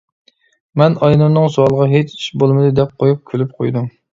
[0.81, 3.91] مەن ئاينۇرنىڭ سوئالىغا «ھېچ ئىش بولمىدى» دەپ قويۇپ كۈلۈپ قويدۇم.